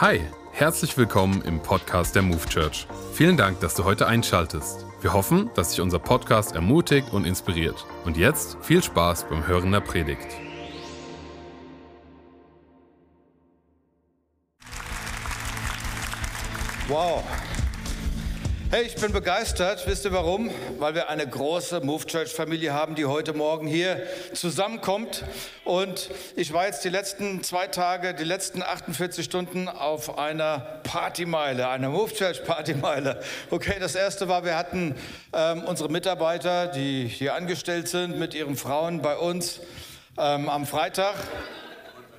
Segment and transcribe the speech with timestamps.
[0.00, 0.20] Hi,
[0.50, 2.88] herzlich willkommen im Podcast der Move Church.
[3.12, 4.84] Vielen Dank, dass du heute einschaltest.
[5.00, 7.86] Wir hoffen, dass sich unser Podcast ermutigt und inspiriert.
[8.04, 10.26] Und jetzt viel Spaß beim Hören der Predigt.
[16.88, 17.22] Wow.
[18.74, 19.86] Hey, ich bin begeistert.
[19.86, 20.50] Wisst ihr warum?
[20.80, 24.02] Weil wir eine große Move Church Familie haben, die heute Morgen hier
[24.32, 25.22] zusammenkommt.
[25.64, 31.68] Und ich war jetzt die letzten zwei Tage, die letzten 48 Stunden auf einer Partymeile,
[31.68, 33.20] einer Move Church Partymeile.
[33.48, 34.96] Okay, das erste war, wir hatten
[35.32, 39.60] ähm, unsere Mitarbeiter, die hier angestellt sind, mit ihren Frauen bei uns
[40.18, 41.14] ähm, am Freitag.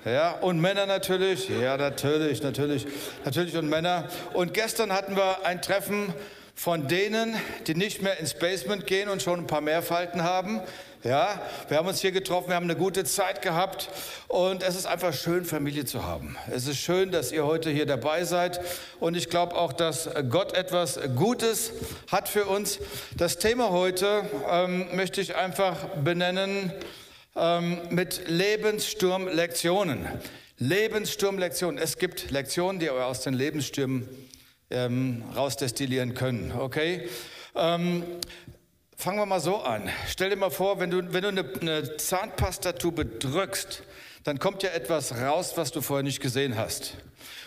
[0.06, 1.50] Ja, und Männer natürlich.
[1.50, 2.88] Ja, natürlich, natürlich,
[3.26, 4.08] natürlich und Männer.
[4.32, 6.14] Und gestern hatten wir ein Treffen
[6.56, 7.36] von denen,
[7.68, 10.62] die nicht mehr ins Basement gehen und schon ein paar mehr Falten haben.
[11.04, 13.90] Ja, wir haben uns hier getroffen, wir haben eine gute Zeit gehabt
[14.28, 16.36] und es ist einfach schön, Familie zu haben.
[16.50, 18.60] Es ist schön, dass ihr heute hier dabei seid
[19.00, 21.74] und ich glaube auch, dass Gott etwas Gutes
[22.10, 22.80] hat für uns.
[23.16, 26.74] Das Thema heute ähm, möchte ich einfach benennen
[27.36, 30.08] ähm, mit Lebenssturmlektionen.
[30.58, 31.78] Lebenssturmlektionen.
[31.78, 34.08] Es gibt Lektionen, die aus den Lebensstürmen
[34.70, 36.52] ähm, rausdestillieren können.
[36.52, 37.10] Okay?
[37.56, 38.04] Ähm,
[38.96, 39.90] fangen wir mal so an.
[40.08, 43.84] Stell dir mal vor, wenn du, wenn du eine, eine Zahnpastatube drückst,
[44.24, 46.96] dann kommt ja etwas raus, was du vorher nicht gesehen hast.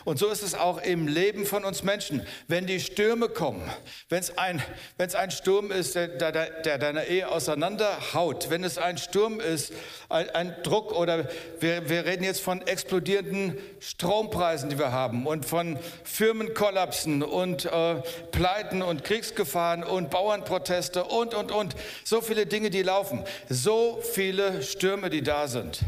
[0.05, 2.27] Und so ist es auch im Leben von uns Menschen.
[2.47, 3.71] Wenn die Stürme kommen,
[4.09, 4.63] wenn es ein,
[4.97, 9.41] wenn es ein Sturm ist, der, der, der deine Ehe auseinanderhaut, wenn es ein Sturm
[9.41, 9.73] ist,
[10.09, 11.29] ein, ein Druck oder
[11.61, 17.97] wir, wir reden jetzt von explodierenden Strompreisen, die wir haben und von Firmenkollapsen und äh,
[18.33, 21.77] Pleiten und Kriegsgefahren und Bauernproteste und, und, und.
[22.05, 23.25] So viele Dinge, die laufen.
[23.49, 25.81] So viele Stürme, die da sind.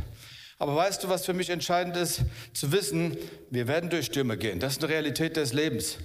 [0.61, 2.21] Aber weißt du, was für mich entscheidend ist?
[2.53, 3.17] Zu wissen,
[3.49, 4.61] wir werden durch Stürme gehen.
[4.61, 5.97] Das ist eine Realität des Lebens.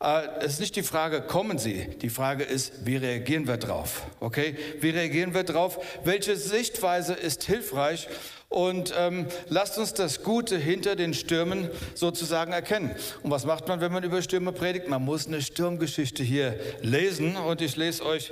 [0.00, 1.88] Äh, es ist nicht die Frage, kommen sie?
[2.00, 4.02] Die Frage ist, wie reagieren wir drauf?
[4.20, 4.56] Okay?
[4.78, 5.80] Wie reagieren wir drauf?
[6.04, 8.06] Welche Sichtweise ist hilfreich?
[8.48, 12.94] Und ähm, lasst uns das Gute hinter den Stürmen sozusagen erkennen.
[13.24, 14.86] Und was macht man, wenn man über Stürme predigt?
[14.86, 17.34] Man muss eine Sturmgeschichte hier lesen.
[17.36, 18.30] Und ich lese euch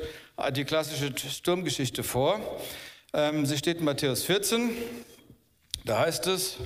[0.54, 2.38] die klassische Sturmgeschichte vor.
[3.12, 4.70] Ähm, sie steht in Matthäus 14.
[5.84, 6.56] Da heißt es,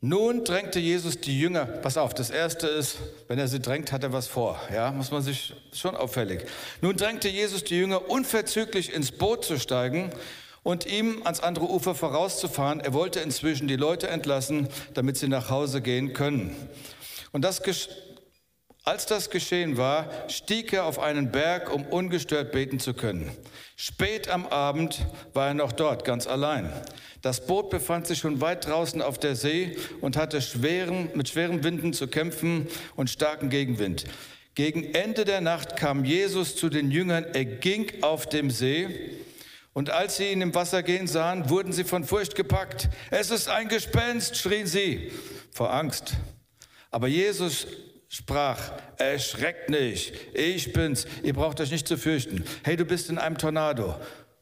[0.00, 4.04] nun drängte Jesus die Jünger, pass auf, das erste ist, wenn er sie drängt, hat
[4.04, 6.46] er was vor, ja, muss man sich schon auffällig.
[6.80, 10.12] Nun drängte Jesus die Jünger unverzüglich ins Boot zu steigen
[10.62, 12.78] und ihm ans andere Ufer vorauszufahren.
[12.80, 16.54] Er wollte inzwischen die Leute entlassen, damit sie nach Hause gehen können.
[17.32, 17.62] Und das
[18.86, 23.30] als das geschehen war, stieg er auf einen Berg, um ungestört beten zu können.
[23.74, 25.04] Spät am Abend
[25.34, 26.72] war er noch dort, ganz allein.
[27.20, 31.64] Das Boot befand sich schon weit draußen auf der See und hatte schweren, mit schweren
[31.64, 34.04] Winden zu kämpfen und starken Gegenwind.
[34.54, 39.18] Gegen Ende der Nacht kam Jesus zu den Jüngern, er ging auf dem See.
[39.72, 42.88] Und als sie ihn im Wasser gehen sahen, wurden sie von Furcht gepackt.
[43.10, 45.10] Es ist ein Gespenst, schrien sie
[45.50, 46.14] vor Angst.
[46.92, 47.66] Aber Jesus
[48.08, 52.44] sprach, erschreckt nicht, ich bin's, ihr braucht euch nicht zu fürchten.
[52.64, 53.96] Hey, du bist in einem Tornado.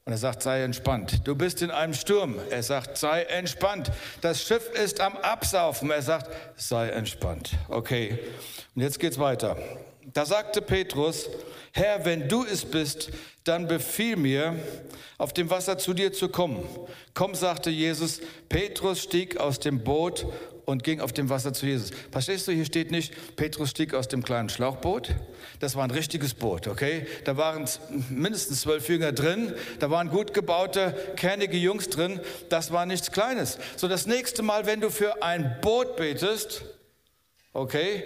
[0.07, 1.27] Und er sagt, sei entspannt.
[1.27, 2.37] Du bist in einem Sturm.
[2.51, 3.91] Er sagt, sei entspannt.
[4.21, 5.91] Das Schiff ist am Absaufen.
[5.91, 7.53] Er sagt, sei entspannt.
[7.69, 8.19] Okay.
[8.75, 9.57] Und jetzt geht's weiter.
[10.13, 11.31] Da sagte Petrus,
[11.73, 13.11] Herr, wenn du es bist,
[13.45, 14.57] dann befiehl mir,
[15.17, 16.63] auf dem Wasser zu dir zu kommen.
[17.15, 18.21] Komm, sagte Jesus.
[18.51, 20.27] Petrus stieg aus dem Boot
[20.67, 21.91] und ging auf dem Wasser zu Jesus.
[22.11, 25.15] Verstehst du, hier steht nicht, Petrus stieg aus dem kleinen Schlauchboot.
[25.61, 27.07] Das war ein richtiges Boot, okay?
[27.25, 27.69] Da waren
[28.11, 32.21] mindestens zwölf Jünger drin, da waren gut gebaute, kernige Jungs drin.
[32.49, 33.59] Das war nichts Kleines.
[33.77, 36.65] So, das nächste Mal, wenn du für ein Boot betest,
[37.53, 38.05] okay,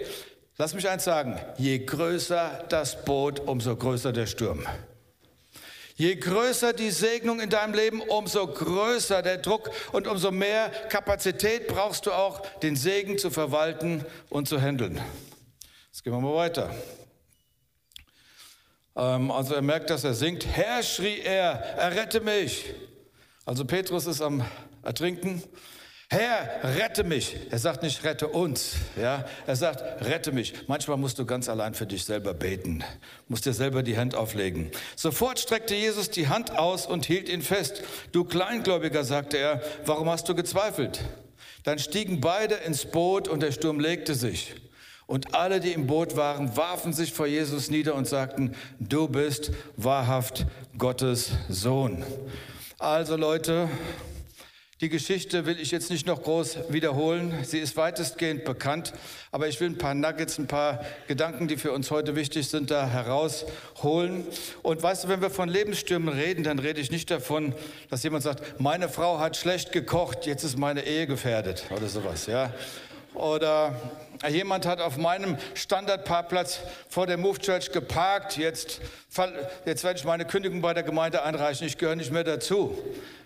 [0.57, 4.65] lass mich eins sagen, je größer das Boot, umso größer der Sturm.
[5.99, 11.67] Je größer die Segnung in deinem Leben, umso größer der Druck und umso mehr Kapazität
[11.67, 15.01] brauchst du auch, den Segen zu verwalten und zu handeln.
[15.91, 16.73] Jetzt gehen wir mal weiter.
[18.95, 20.45] Ähm, also er merkt, dass er singt.
[20.45, 22.73] Herr, schrie er, errette mich.
[23.43, 24.45] Also Petrus ist am
[24.83, 25.43] Ertrinken
[26.11, 27.37] Herr, rette mich.
[27.51, 28.73] Er sagt nicht, rette uns.
[28.99, 29.25] Ja?
[29.45, 30.55] Er sagt, rette mich.
[30.65, 32.83] Manchmal musst du ganz allein für dich selber beten,
[33.27, 34.71] musst dir selber die Hand auflegen.
[34.95, 37.83] Sofort streckte Jesus die Hand aus und hielt ihn fest.
[38.11, 40.99] Du Kleingläubiger, sagte er, warum hast du gezweifelt?
[41.63, 44.55] Dann stiegen beide ins Boot und der Sturm legte sich.
[45.05, 49.51] Und alle, die im Boot waren, warfen sich vor Jesus nieder und sagten, du bist
[49.77, 52.03] wahrhaft Gottes Sohn.
[52.79, 53.69] Also Leute,
[54.81, 57.33] Die Geschichte will ich jetzt nicht noch groß wiederholen.
[57.43, 58.93] Sie ist weitestgehend bekannt.
[59.29, 62.71] Aber ich will ein paar Nuggets, ein paar Gedanken, die für uns heute wichtig sind,
[62.71, 64.25] da herausholen.
[64.63, 67.53] Und weißt du, wenn wir von Lebensstürmen reden, dann rede ich nicht davon,
[67.89, 72.27] dass jemand sagt, meine Frau hat schlecht gekocht, jetzt ist meine Ehe gefährdet oder sowas,
[72.27, 72.53] ja.
[73.15, 73.75] Oder
[74.29, 78.79] jemand hat auf meinem Standardparkplatz vor der Move Church geparkt, jetzt,
[79.65, 82.77] jetzt werde ich meine Kündigung bei der Gemeinde einreichen, ich gehöre nicht mehr dazu.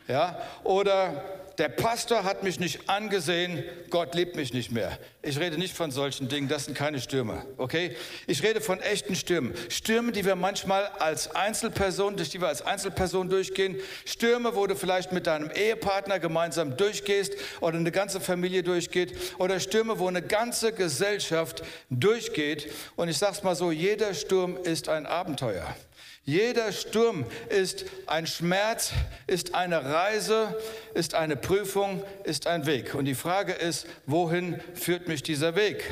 [0.07, 0.38] Ja?
[0.63, 1.23] Oder
[1.57, 4.97] der Pastor hat mich nicht angesehen, Gott liebt mich nicht mehr.
[5.21, 7.95] Ich rede nicht von solchen Dingen, das sind keine Stürme, okay?
[8.27, 9.53] Ich rede von echten Stürmen.
[9.69, 13.77] Stürme, die wir manchmal als Einzelperson, durch die wir als Einzelperson durchgehen.
[14.05, 19.15] Stürme, wo du vielleicht mit deinem Ehepartner gemeinsam durchgehst oder eine ganze Familie durchgeht.
[19.38, 22.71] Oder Stürme, wo eine ganze Gesellschaft durchgeht.
[22.95, 25.75] Und ich sag's mal so, jeder Sturm ist ein Abenteuer.
[26.25, 28.93] Jeder Sturm ist ein Schmerz,
[29.27, 30.57] ist eine Reise,
[30.93, 32.95] ist eine Prüfung, ist ein Weg.
[32.95, 35.83] Und die Frage ist, wohin führt mich dieser Weg?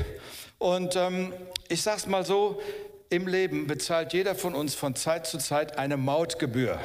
[0.58, 1.34] Und ähm,
[1.68, 2.62] ich sage es mal so,
[3.10, 6.80] im Leben bezahlt jeder von uns von Zeit zu Zeit eine Mautgebühr.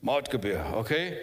[0.00, 1.18] Mautgebühr, okay?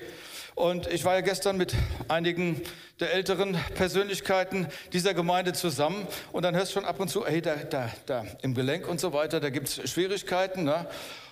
[0.55, 1.73] Und ich war ja gestern mit
[2.09, 2.61] einigen
[2.99, 6.05] der älteren Persönlichkeiten dieser Gemeinde zusammen.
[6.33, 8.99] Und dann hörst du schon ab und zu, hey, da, da, da im Gelenk und
[8.99, 10.65] so weiter, da gibt es Schwierigkeiten.
[10.65, 10.85] Ne?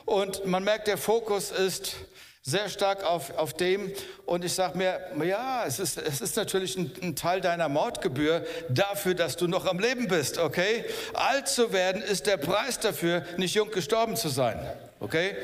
[0.07, 1.97] Und man merkt, der Fokus ist
[2.41, 3.91] sehr stark auf, auf dem.
[4.25, 8.45] Und ich sage mir, ja, es ist, es ist natürlich ein, ein, Teil deiner Mautgebühr
[8.69, 10.85] dafür, dass du noch am Leben bist, okay?
[11.13, 14.57] Alt zu werden ist der Preis dafür, nicht jung gestorben zu sein,
[15.01, 15.35] okay?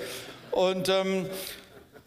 [0.51, 1.29] Und ähm,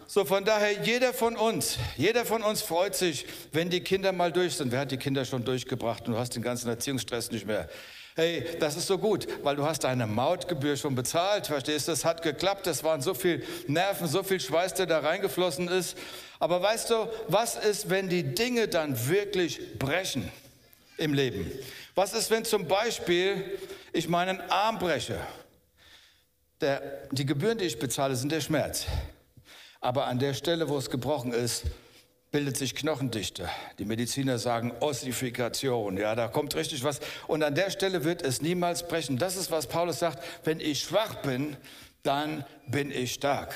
[0.06, 4.32] so von daher, jeder von uns, jeder von uns freut sich, wenn die Kinder mal
[4.32, 4.72] durch sind.
[4.72, 7.68] Wer hat die Kinder schon durchgebracht und du hast den ganzen Erziehungsstress nicht mehr?
[8.18, 11.92] Hey, das ist so gut, weil du hast deine Mautgebühr schon bezahlt, verstehst du?
[11.92, 15.98] Das hat geklappt, das waren so viel Nerven, so viel Schweiß, der da reingeflossen ist.
[16.38, 20.32] Aber weißt du, was ist, wenn die Dinge dann wirklich brechen
[20.96, 21.52] im Leben?
[21.94, 23.58] Was ist, wenn zum Beispiel
[23.92, 25.20] ich meinen Arm breche?
[26.62, 26.80] Der,
[27.12, 28.86] die Gebühren, die ich bezahle, sind der Schmerz.
[29.82, 31.64] Aber an der Stelle, wo es gebrochen ist,
[32.36, 33.48] bildet sich Knochendichte.
[33.78, 35.96] Die Mediziner sagen Ossifikation.
[35.96, 37.00] Ja, da kommt richtig was.
[37.28, 39.16] Und an der Stelle wird es niemals brechen.
[39.16, 40.22] Das ist, was Paulus sagt.
[40.44, 41.56] Wenn ich schwach bin,
[42.02, 43.54] dann bin ich stark.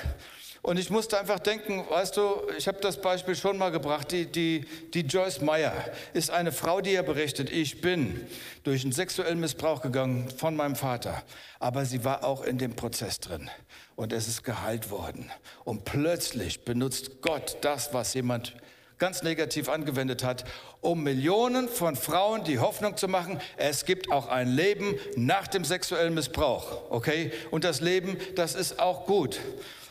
[0.63, 4.27] Und ich musste einfach denken, weißt du, ich habe das Beispiel schon mal gebracht, die,
[4.27, 5.73] die, die Joyce Meyer
[6.13, 8.27] ist eine Frau, die ja berichtet, ich bin
[8.63, 11.23] durch einen sexuellen Missbrauch gegangen von meinem Vater,
[11.61, 13.49] aber sie war auch in dem Prozess drin
[13.97, 15.31] und es ist geheilt worden.
[15.65, 18.55] Und plötzlich benutzt Gott das, was jemand
[18.99, 20.45] ganz negativ angewendet hat,
[20.83, 25.65] um Millionen von Frauen die Hoffnung zu machen, es gibt auch ein Leben nach dem
[25.65, 27.33] sexuellen Missbrauch, okay?
[27.51, 29.41] Und das Leben, das ist auch gut.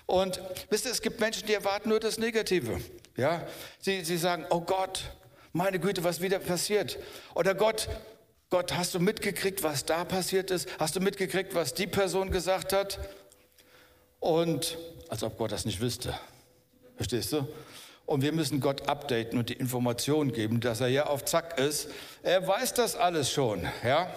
[0.09, 0.41] Und
[0.71, 2.81] wisst ihr, es gibt Menschen, die erwarten nur das Negative.
[3.15, 3.45] Ja?
[3.79, 5.03] Sie, sie sagen, oh Gott,
[5.53, 6.97] meine Güte, was wieder passiert.
[7.35, 7.87] Oder Gott,
[8.49, 10.67] Gott, hast du mitgekriegt, was da passiert ist?
[10.79, 12.97] Hast du mitgekriegt, was die Person gesagt hat?
[14.19, 14.79] Und
[15.09, 16.19] als ob Gott das nicht wüsste.
[16.95, 17.47] Verstehst du?
[18.07, 21.87] Und wir müssen Gott updaten und die Informationen geben, dass er ja auf Zack ist.
[22.23, 23.67] Er weiß das alles schon.
[23.83, 24.11] Ja?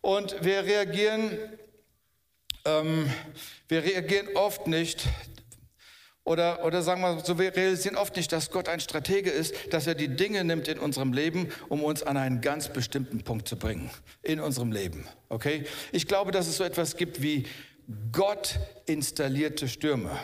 [0.00, 1.36] Und wir reagieren
[2.64, 3.10] ähm,
[3.68, 5.06] wir reagieren oft nicht
[6.24, 9.86] oder, oder sagen wir so, wir realisieren oft nicht, dass Gott ein Stratege ist, dass
[9.86, 13.56] er die Dinge nimmt in unserem Leben, um uns an einen ganz bestimmten Punkt zu
[13.56, 13.90] bringen
[14.22, 15.06] in unserem Leben.
[15.28, 15.64] Okay?
[15.92, 17.46] Ich glaube, dass es so etwas gibt wie
[18.10, 20.18] Gott installierte Stürme.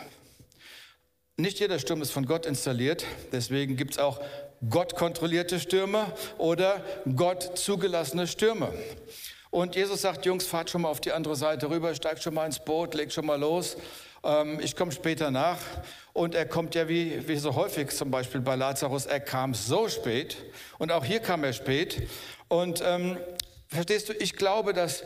[1.36, 4.20] Nicht jeder Sturm ist von Gott installiert, deswegen gibt es auch
[4.68, 6.84] Gott kontrollierte Stürme oder
[7.16, 8.72] Gott zugelassene Stürme.
[9.50, 12.46] Und Jesus sagt, Jungs, fahrt schon mal auf die andere Seite rüber, steigt schon mal
[12.46, 13.76] ins Boot, legt schon mal los.
[14.22, 15.58] Ähm, ich komme später nach.
[16.12, 19.88] Und er kommt ja wie, wie so häufig zum Beispiel bei Lazarus, er kam so
[19.88, 20.36] spät.
[20.78, 22.08] Und auch hier kam er spät.
[22.46, 23.16] Und ähm,
[23.66, 25.02] verstehst du, ich glaube, dass,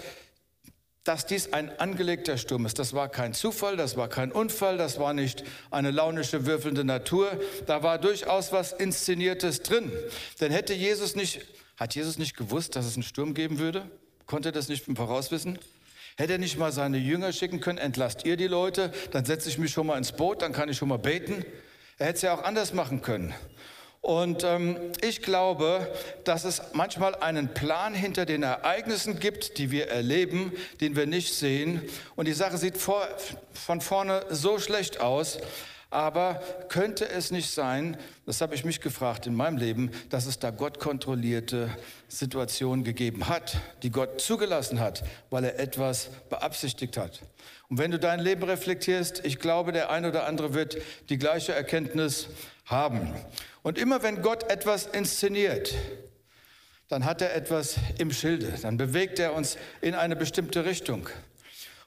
[1.04, 2.78] dass dies ein angelegter Sturm ist.
[2.78, 7.30] Das war kein Zufall, das war kein Unfall, das war nicht eine launische, würfelnde Natur.
[7.64, 9.90] Da war durchaus was Inszeniertes drin.
[10.42, 11.40] Denn hätte Jesus nicht,
[11.78, 13.90] hat Jesus nicht gewusst, dass es einen Sturm geben würde?
[14.26, 15.58] Konnte er das nicht im Voraus wissen?
[16.16, 19.58] Hätte er nicht mal seine Jünger schicken können, entlasst ihr die Leute, dann setze ich
[19.58, 21.44] mich schon mal ins Boot, dann kann ich schon mal beten.
[21.98, 23.34] Er hätte es ja auch anders machen können.
[24.00, 25.90] Und ähm, ich glaube,
[26.24, 30.52] dass es manchmal einen Plan hinter den Ereignissen gibt, die wir erleben,
[30.82, 31.80] den wir nicht sehen.
[32.14, 33.08] Und die Sache sieht vor,
[33.54, 35.38] von vorne so schlecht aus,
[35.94, 37.96] aber könnte es nicht sein,
[38.26, 41.70] das habe ich mich gefragt in meinem Leben, dass es da Gott kontrollierte
[42.08, 47.22] Situationen gegeben hat, die Gott zugelassen hat, weil er etwas beabsichtigt hat.
[47.68, 50.76] Und wenn du dein Leben reflektierst, ich glaube, der eine oder andere wird
[51.08, 52.28] die gleiche Erkenntnis
[52.66, 53.14] haben.
[53.62, 55.74] Und immer wenn Gott etwas inszeniert,
[56.88, 61.08] dann hat er etwas im Schilde, dann bewegt er uns in eine bestimmte Richtung.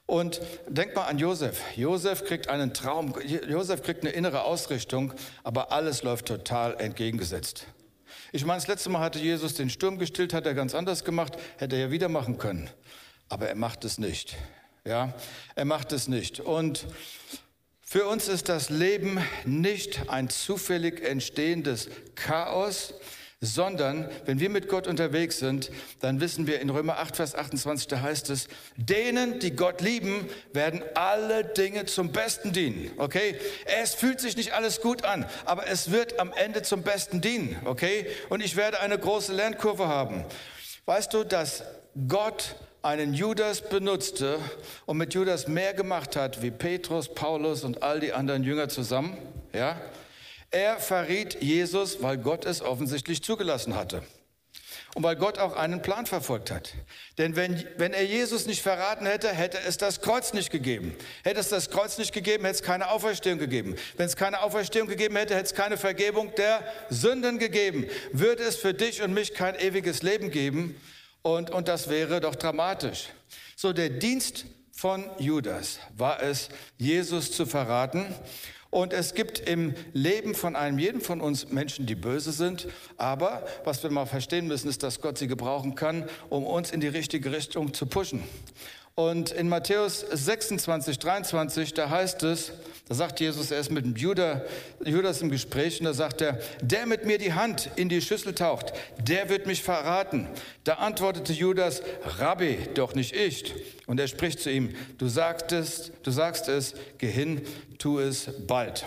[0.08, 1.60] Und denk mal an Josef.
[1.76, 3.14] Josef kriegt einen Traum,
[3.46, 5.12] Josef kriegt eine innere Ausrichtung,
[5.44, 7.66] aber alles läuft total entgegengesetzt.
[8.32, 11.34] Ich meine, das letzte Mal hatte Jesus den Sturm gestillt, hat er ganz anders gemacht,
[11.58, 12.70] hätte er ja wieder machen können.
[13.28, 14.34] Aber er macht es nicht.
[14.86, 15.12] Ja,
[15.54, 16.40] er macht es nicht.
[16.40, 16.86] Und
[17.82, 22.94] für uns ist das Leben nicht ein zufällig entstehendes Chaos,
[23.40, 27.86] sondern wenn wir mit Gott unterwegs sind, dann wissen wir in Römer 8, Vers 28,
[27.86, 32.90] da heißt es, denen, die Gott lieben, werden alle Dinge zum Besten dienen.
[32.96, 33.36] Okay?
[33.80, 37.56] Es fühlt sich nicht alles gut an, aber es wird am Ende zum Besten dienen.
[37.64, 38.06] Okay?
[38.28, 40.24] Und ich werde eine große Lernkurve haben.
[40.86, 41.62] Weißt du, dass
[42.08, 44.38] Gott einen Judas benutzte
[44.86, 49.16] und mit Judas mehr gemacht hat wie Petrus, Paulus und all die anderen Jünger zusammen?
[49.52, 49.80] Ja?
[50.50, 54.02] Er verriet Jesus, weil Gott es offensichtlich zugelassen hatte.
[54.94, 56.72] Und weil Gott auch einen Plan verfolgt hat.
[57.18, 60.96] Denn wenn, wenn er Jesus nicht verraten hätte, hätte es das Kreuz nicht gegeben.
[61.22, 63.76] Hätte es das Kreuz nicht gegeben, hätte es keine Auferstehung gegeben.
[63.96, 67.86] Wenn es keine Auferstehung gegeben hätte, hätte es keine Vergebung der Sünden gegeben.
[68.12, 70.80] Würde es für dich und mich kein ewiges Leben geben.
[71.20, 73.10] Und, und das wäre doch dramatisch.
[73.56, 78.14] So, der Dienst von Judas war es, Jesus zu verraten.
[78.70, 82.68] Und es gibt im Leben von einem jeden von uns Menschen, die böse sind.
[82.98, 86.80] Aber was wir mal verstehen müssen, ist, dass Gott sie gebrauchen kann, um uns in
[86.80, 88.22] die richtige Richtung zu pushen.
[88.98, 92.50] Und in Matthäus 26, 23, da heißt es,
[92.88, 94.40] da sagt Jesus, er ist mit Judas,
[94.84, 98.34] Judas im Gespräch und da sagt er, der mit mir die Hand in die Schüssel
[98.34, 100.26] taucht, der wird mich verraten.
[100.64, 101.80] Da antwortete Judas,
[102.18, 103.54] Rabbi, doch nicht ich.
[103.86, 107.42] Und er spricht zu ihm, du sagtest, du sagst es, geh hin,
[107.78, 108.84] tu es bald.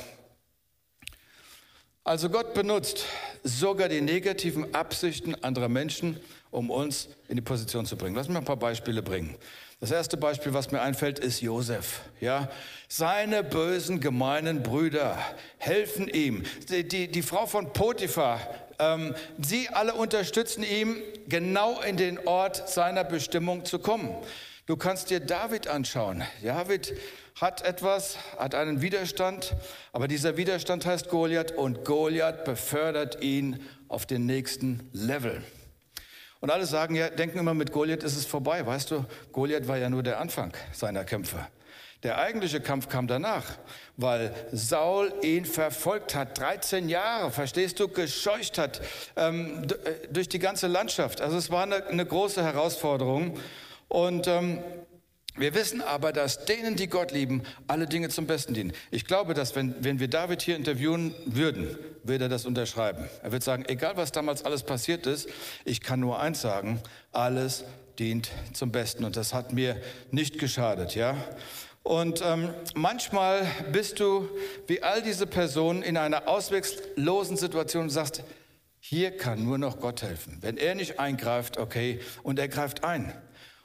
[2.03, 3.05] Also Gott benutzt
[3.45, 8.17] sogar die negativen Absichten anderer Menschen, um uns in die Position zu bringen.
[8.17, 9.37] Lass mich mal ein paar Beispiele bringen.
[9.81, 12.01] Das erste Beispiel, was mir einfällt, ist Josef.
[12.19, 12.49] Ja,
[12.87, 15.17] seine bösen, gemeinen Brüder
[15.57, 16.43] helfen ihm.
[16.69, 18.41] Die, die, die Frau von Potiphar,
[18.77, 20.97] ähm, sie alle unterstützen ihm,
[21.27, 24.15] genau in den Ort seiner Bestimmung zu kommen.
[24.67, 26.23] Du kannst dir David anschauen.
[26.43, 26.93] David
[27.41, 29.55] hat etwas, hat einen Widerstand,
[29.93, 35.41] aber dieser Widerstand heißt Goliath und Goliath befördert ihn auf den nächsten Level.
[36.41, 38.65] Und alle sagen ja, denken immer, mit Goliath ist es vorbei.
[38.65, 41.47] Weißt du, Goliath war ja nur der Anfang seiner Kämpfe.
[42.01, 43.45] Der eigentliche Kampf kam danach,
[43.95, 48.81] weil Saul ihn verfolgt hat, 13 Jahre, verstehst du, gescheucht hat
[49.15, 51.21] ähm, äh, durch die ganze Landschaft.
[51.21, 53.37] Also es war eine, eine große Herausforderung.
[53.87, 54.63] Und ähm,
[55.37, 58.73] wir wissen aber, dass denen, die Gott lieben, alle Dinge zum Besten dienen.
[58.89, 63.09] Ich glaube, dass wenn, wenn wir David hier interviewen würden, würde er das unterschreiben.
[63.21, 65.29] Er wird sagen, egal was damals alles passiert ist,
[65.65, 66.81] ich kann nur eins sagen,
[67.11, 67.63] alles
[67.99, 69.03] dient zum Besten.
[69.03, 69.81] Und das hat mir
[70.11, 71.15] nicht geschadet, ja.
[71.83, 74.29] Und ähm, manchmal bist du
[74.67, 78.23] wie all diese Personen in einer ausweglosen Situation und sagst,
[78.79, 80.37] hier kann nur noch Gott helfen.
[80.41, 83.13] Wenn er nicht eingreift, okay, und er greift ein.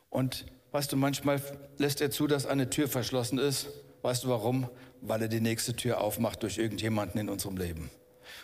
[0.09, 1.41] Und Weißt du, manchmal
[1.79, 3.69] lässt er zu, dass eine Tür verschlossen ist.
[4.03, 4.69] Weißt du warum?
[5.01, 7.89] Weil er die nächste Tür aufmacht durch irgendjemanden in unserem Leben.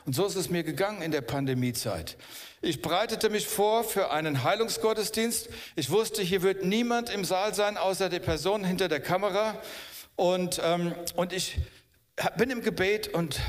[0.04, 2.16] Und so ist es mir gegangen in der Pandemiezeit.
[2.60, 5.48] Ich bereitete mich vor für einen Heilungsgottesdienst.
[5.76, 9.60] Ich wusste, hier wird niemand im Saal sein, außer der Person hinter der Kamera.
[10.16, 11.58] Und, ähm, und ich
[12.36, 13.40] bin im Gebet und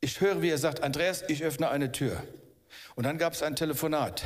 [0.00, 2.22] ich höre, wie er sagt, Andreas, ich öffne eine Tür.
[3.00, 4.22] Und dann gab es ein Telefonat.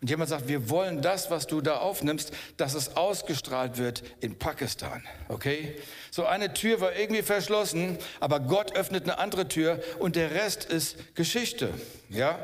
[0.00, 4.38] Und jemand sagt, wir wollen das, was du da aufnimmst, dass es ausgestrahlt wird in
[4.38, 5.02] Pakistan.
[5.28, 5.76] Okay?
[6.10, 10.64] So eine Tür war irgendwie verschlossen, aber Gott öffnet eine andere Tür und der Rest
[10.64, 11.68] ist Geschichte.
[12.08, 12.38] Ja?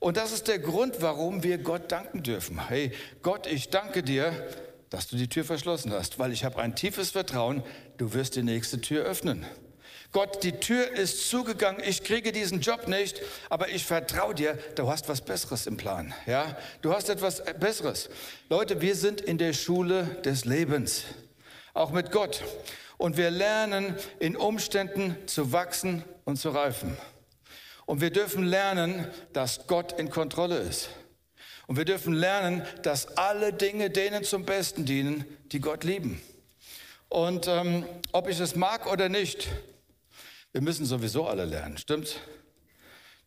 [0.00, 2.66] Und das ist der Grund, warum wir Gott danken dürfen.
[2.66, 2.90] Hey,
[3.22, 4.32] Gott, ich danke dir,
[4.88, 7.62] dass du die Tür verschlossen hast, weil ich habe ein tiefes Vertrauen,
[7.98, 9.46] du wirst die nächste Tür öffnen.
[10.12, 14.88] Gott, die Tür ist zugegangen, ich kriege diesen Job nicht, aber ich vertraue dir, du
[14.88, 16.12] hast was Besseres im Plan.
[16.26, 18.10] Ja, du hast etwas Besseres.
[18.48, 21.04] Leute, wir sind in der Schule des Lebens,
[21.74, 22.42] auch mit Gott.
[22.98, 26.96] Und wir lernen in Umständen zu wachsen und zu reifen.
[27.86, 30.90] Und wir dürfen lernen, dass Gott in Kontrolle ist.
[31.66, 36.20] Und wir dürfen lernen, dass alle Dinge denen zum Besten dienen, die Gott lieben.
[37.08, 39.48] Und ähm, ob ich es mag oder nicht,
[40.52, 42.16] wir müssen sowieso alle lernen, stimmt's?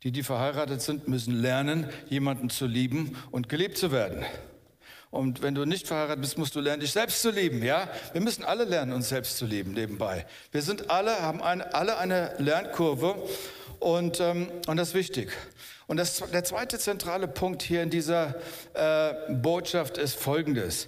[0.03, 4.25] Die, die verheiratet sind, müssen lernen, jemanden zu lieben und geliebt zu werden.
[5.11, 7.63] Und wenn du nicht verheiratet bist, musst du lernen, dich selbst zu lieben.
[7.63, 10.25] Ja, wir müssen alle lernen, uns selbst zu lieben nebenbei.
[10.51, 13.15] Wir sind alle, haben eine, alle eine Lernkurve
[13.79, 15.31] und, ähm, und das ist wichtig.
[15.87, 18.35] Und das, der zweite zentrale Punkt hier in dieser
[18.73, 20.87] äh, Botschaft ist Folgendes.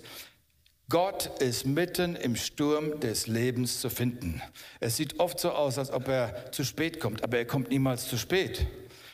[0.90, 4.42] Gott ist mitten im Sturm des Lebens zu finden.
[4.80, 8.08] Es sieht oft so aus, als ob er zu spät kommt, aber er kommt niemals
[8.08, 8.68] zu spät.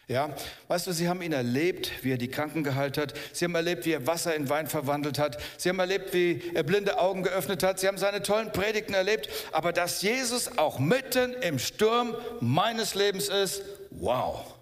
[0.10, 0.36] Ja,
[0.68, 3.14] weißt du, sie haben ihn erlebt, wie er die Kranken geheilt hat.
[3.32, 5.38] Sie haben erlebt, wie er Wasser in Wein verwandelt hat.
[5.56, 7.80] Sie haben erlebt, wie er blinde Augen geöffnet hat.
[7.80, 9.30] Sie haben seine tollen Predigten erlebt.
[9.54, 13.62] Aber dass Jesus auch mitten im Sturm meines Lebens ist,
[13.92, 14.56] wow.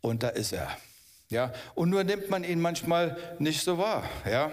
[0.00, 0.74] Und da ist er.
[1.28, 4.08] Ja, und nur nimmt man ihn manchmal nicht so wahr.
[4.24, 4.50] Ja,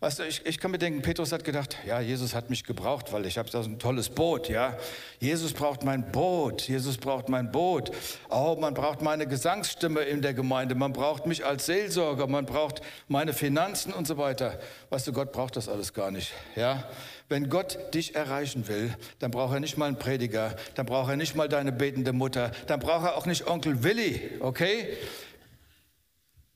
[0.00, 3.12] Weißt du, ich, ich kann mir denken, Petrus hat gedacht, ja, Jesus hat mich gebraucht,
[3.12, 4.76] weil ich habe so ein tolles Boot, ja.
[5.18, 7.90] Jesus braucht mein Boot, Jesus braucht mein Boot.
[8.30, 12.80] Oh, man braucht meine Gesangsstimme in der Gemeinde, man braucht mich als Seelsorger, man braucht
[13.08, 14.60] meine Finanzen und so weiter.
[14.90, 16.88] Weißt du, Gott braucht das alles gar nicht, ja.
[17.28, 21.16] Wenn Gott dich erreichen will, dann braucht er nicht mal einen Prediger, dann braucht er
[21.16, 24.96] nicht mal deine betende Mutter, dann braucht er auch nicht Onkel Willi, okay?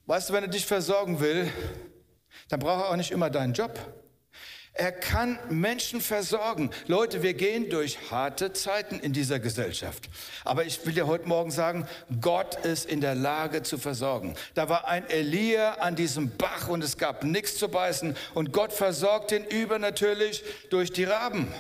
[0.07, 1.51] Weißt du, wenn er dich versorgen will,
[2.49, 3.79] dann braucht er auch nicht immer deinen Job.
[4.75, 6.71] Er kann Menschen versorgen.
[6.87, 10.09] Leute, wir gehen durch harte Zeiten in dieser Gesellschaft.
[10.45, 11.87] Aber ich will dir heute Morgen sagen,
[12.23, 14.35] Gott ist in der Lage zu versorgen.
[14.55, 18.17] Da war ein Elia an diesem Bach und es gab nichts zu beißen.
[18.33, 21.53] Und Gott versorgt ihn übernatürlich durch die Raben.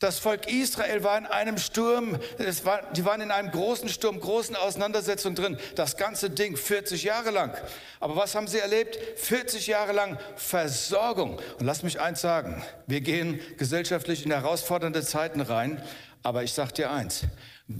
[0.00, 2.18] Das Volk Israel war in einem Sturm,
[2.64, 5.56] war, die waren in einem großen Sturm, großen Auseinandersetzungen drin.
[5.76, 7.56] Das ganze Ding 40 Jahre lang.
[8.00, 8.98] Aber was haben sie erlebt?
[9.18, 11.40] 40 Jahre lang Versorgung.
[11.58, 15.80] Und lass mich eins sagen, wir gehen gesellschaftlich in herausfordernde Zeiten rein.
[16.24, 17.22] Aber ich sage dir eins,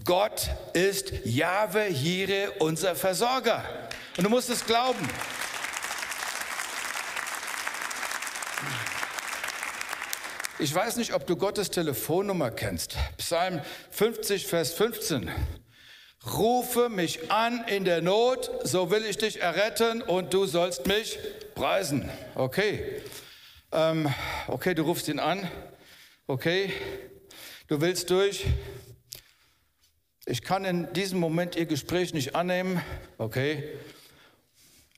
[0.04, 3.64] Gott ist Jahwe Jire, unser Versorger.
[4.16, 5.08] Und du musst es glauben.
[10.60, 12.96] Ich weiß nicht, ob du Gottes Telefonnummer kennst.
[13.16, 15.28] Psalm 50, Vers 15.
[16.32, 21.18] Rufe mich an in der Not, so will ich dich erretten und du sollst mich
[21.56, 22.08] preisen.
[22.36, 23.02] Okay.
[23.72, 24.08] Ähm,
[24.46, 25.50] okay, du rufst ihn an.
[26.28, 26.72] Okay.
[27.66, 28.46] Du willst durch.
[30.26, 32.80] Ich kann in diesem Moment Ihr Gespräch nicht annehmen.
[33.18, 33.64] Okay.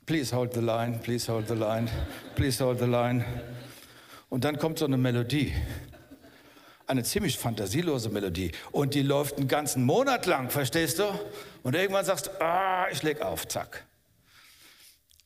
[0.05, 1.89] Please hold the line, please hold the line,
[2.37, 3.25] please hold the line.
[4.29, 5.53] Und dann kommt so eine Melodie.
[6.87, 8.53] Eine ziemlich fantasielose Melodie.
[8.71, 11.05] Und die läuft einen ganzen Monat lang, verstehst du?
[11.63, 13.85] Und irgendwann sagst du, ah, ich leg auf, zack.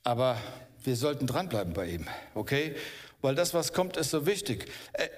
[0.03, 0.39] Aber
[0.85, 2.75] wir sollten dranbleiben bei ihm, okay?
[3.23, 4.67] Weil das, was kommt, ist so wichtig.
[4.95, 5.09] Äh,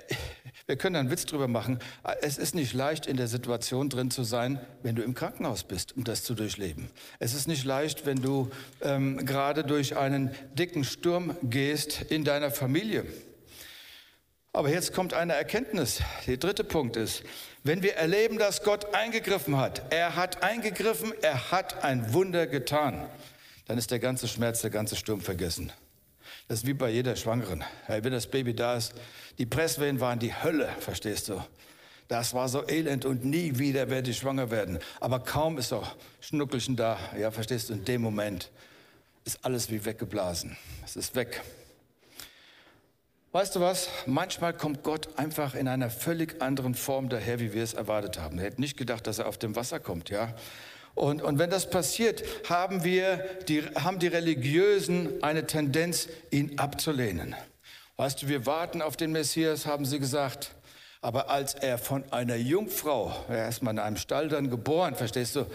[0.67, 1.79] wir können einen Witz drüber machen.
[2.21, 5.97] Es ist nicht leicht, in der Situation drin zu sein, wenn du im Krankenhaus bist,
[5.97, 6.91] um das zu durchleben.
[7.21, 12.51] Es ist nicht leicht, wenn du ähm, gerade durch einen dicken Sturm gehst in deiner
[12.51, 13.05] Familie.
[14.55, 16.03] Aber jetzt kommt eine Erkenntnis.
[16.27, 17.23] Der dritte Punkt ist,
[17.65, 23.09] wenn wir erleben, dass Gott eingegriffen hat, er hat eingegriffen, er hat ein Wunder getan,
[23.67, 25.73] dann ist der ganze Schmerz, der ganze Sturm vergessen.
[26.49, 27.65] Das ist wie bei jeder Schwangeren.
[27.87, 28.93] Wenn das Baby da ist,
[29.39, 31.43] die Presswehen waren die Hölle, verstehst du?
[32.09, 34.81] Das war so elend und nie wieder werde ich schwanger werden.
[35.01, 37.75] Aber kaum ist auch Schnuckelchen da, ja, verstehst du?
[37.75, 38.51] In dem Moment
[39.25, 40.59] ist alles wie weggeblasen.
[40.85, 41.41] Es ist weg.
[43.35, 43.89] Weißt du was?
[44.05, 48.39] Manchmal kommt Gott einfach in einer völlig anderen Form daher, wie wir es erwartet haben.
[48.39, 50.35] Er hätte nicht gedacht, dass er auf dem Wasser kommt, ja?
[50.95, 53.17] Und, und wenn das passiert, haben wir
[53.49, 57.35] die, haben die Religiösen eine Tendenz, ihn abzulehnen.
[57.97, 60.55] Weißt du, wir warten auf den Messias, haben sie gesagt.
[61.01, 65.37] Aber als er von einer Jungfrau, er ist mal in einem Stall dann geboren, verstehst
[65.37, 65.47] du,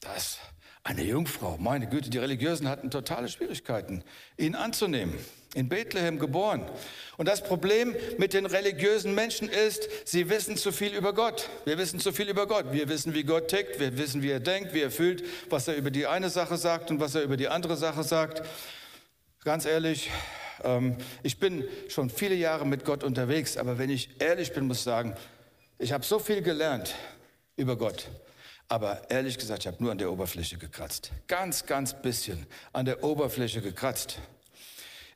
[0.00, 0.38] das,
[0.84, 4.04] eine Jungfrau, meine Güte, die Religiösen hatten totale Schwierigkeiten,
[4.36, 5.18] ihn anzunehmen
[5.54, 6.68] in Bethlehem geboren.
[7.16, 11.48] Und das Problem mit den religiösen Menschen ist, sie wissen zu viel über Gott.
[11.64, 12.72] Wir wissen zu viel über Gott.
[12.72, 15.76] Wir wissen, wie Gott tickt, wir wissen, wie er denkt, wie er fühlt, was er
[15.76, 18.46] über die eine Sache sagt und was er über die andere Sache sagt.
[19.42, 20.10] Ganz ehrlich,
[20.62, 24.78] ähm, ich bin schon viele Jahre mit Gott unterwegs, aber wenn ich ehrlich bin, muss
[24.78, 25.16] ich sagen,
[25.78, 26.94] ich habe so viel gelernt
[27.56, 28.08] über Gott.
[28.68, 31.10] Aber ehrlich gesagt, ich habe nur an der Oberfläche gekratzt.
[31.26, 34.18] Ganz, ganz bisschen an der Oberfläche gekratzt.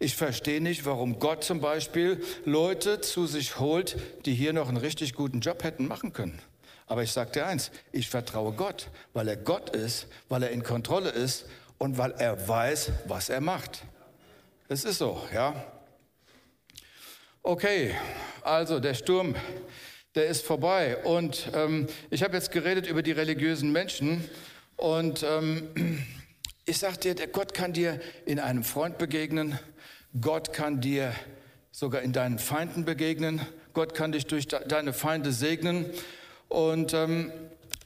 [0.03, 4.77] Ich verstehe nicht, warum Gott zum Beispiel Leute zu sich holt, die hier noch einen
[4.77, 6.43] richtig guten Job hätten machen können.
[6.89, 10.65] Aber ich sage dir eins, ich vertraue Gott, weil er Gott ist, weil er in
[10.65, 11.47] Kontrolle ist
[11.79, 13.85] und weil er weiß, was er macht.
[14.67, 15.55] Es ist so, ja.
[17.45, 17.95] Okay,
[18.43, 19.37] also der Sturm,
[20.17, 20.97] der ist vorbei.
[21.05, 24.29] Und ähm, ich habe jetzt geredet über die religiösen Menschen.
[24.75, 25.69] Und ähm,
[26.65, 29.61] ich sage dir, der Gott kann dir in einem Freund begegnen,
[30.21, 31.15] Gott kann dir
[31.71, 33.41] sogar in deinen Feinden begegnen.
[33.73, 35.87] Gott kann dich durch deine Feinde segnen.
[36.49, 37.33] Und ähm,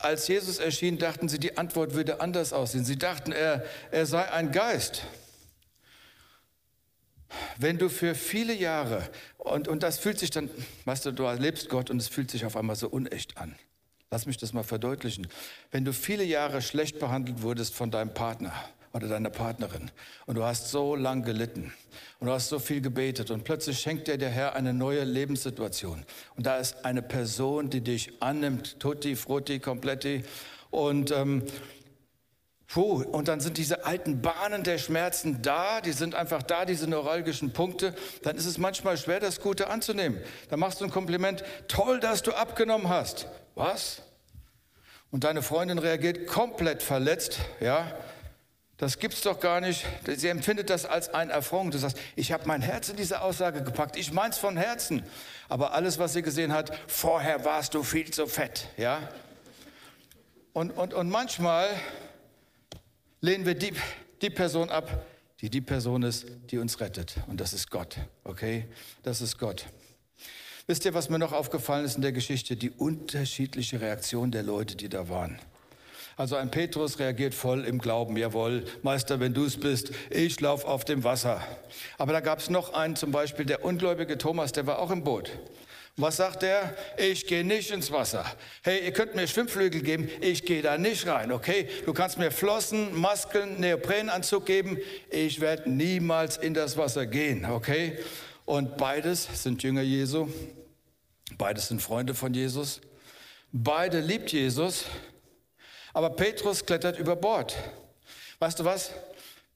[0.00, 2.84] als Jesus erschien, dachten sie, die Antwort würde anders aussehen.
[2.84, 5.04] Sie dachten, er, er sei ein Geist.
[7.58, 9.08] Wenn du für viele Jahre,
[9.38, 10.50] und, und das fühlt sich dann,
[10.84, 13.54] weißt du, du erlebst Gott und es fühlt sich auf einmal so unecht an.
[14.10, 15.28] Lass mich das mal verdeutlichen.
[15.70, 18.52] Wenn du viele Jahre schlecht behandelt wurdest von deinem Partner
[18.96, 19.90] oder deiner Partnerin
[20.26, 21.72] und du hast so lang gelitten
[22.18, 26.04] und du hast so viel gebetet und plötzlich schenkt dir der Herr eine neue Lebenssituation
[26.36, 30.24] und da ist eine Person, die dich annimmt, tutti, frutti, kompletti
[30.70, 31.44] und ähm,
[32.68, 36.88] Puh, und dann sind diese alten Bahnen der Schmerzen da, die sind einfach da, diese
[36.88, 37.94] neuralgischen Punkte.
[38.22, 40.20] Dann ist es manchmal schwer, das Gute anzunehmen.
[40.50, 43.28] Dann machst du ein Kompliment, toll, dass du abgenommen hast.
[43.54, 44.02] Was?
[45.12, 47.92] Und deine Freundin reagiert komplett verletzt, ja?
[48.78, 49.86] Das gibt's doch gar nicht.
[50.06, 51.72] Sie empfindet das als ein Affront.
[51.72, 53.96] Du sagst, ich habe mein Herz in diese Aussage gepackt.
[53.96, 55.02] Ich mein's von Herzen.
[55.48, 59.08] Aber alles, was sie gesehen hat, vorher warst du viel zu fett, ja?
[60.52, 61.68] Und, und, und manchmal
[63.20, 63.72] lehnen wir die,
[64.20, 65.06] die Person ab,
[65.40, 67.16] die die Person ist, die uns rettet.
[67.26, 68.66] Und das ist Gott, okay?
[69.02, 69.66] Das ist Gott.
[70.66, 72.56] Wisst ihr, was mir noch aufgefallen ist in der Geschichte?
[72.56, 75.38] Die unterschiedliche Reaktion der Leute, die da waren.
[76.18, 80.64] Also ein Petrus reagiert voll im Glauben, jawohl, Meister, wenn du es bist, ich lauf
[80.64, 81.42] auf dem Wasser.
[81.98, 85.04] Aber da gab es noch einen, zum Beispiel der ungläubige Thomas, der war auch im
[85.04, 85.30] Boot.
[85.98, 86.74] Was sagt er?
[86.96, 88.24] Ich gehe nicht ins Wasser.
[88.62, 91.68] Hey, ihr könnt mir Schwimmflügel geben, ich gehe da nicht rein, okay?
[91.84, 94.78] Du kannst mir Flossen, Maskeln, Neoprenanzug geben,
[95.10, 97.98] ich werde niemals in das Wasser gehen, okay?
[98.46, 100.28] Und beides sind Jünger Jesu,
[101.36, 102.80] beides sind Freunde von Jesus,
[103.52, 104.86] beide liebt Jesus,
[105.96, 107.56] aber Petrus klettert über Bord.
[108.38, 108.90] Weißt du was?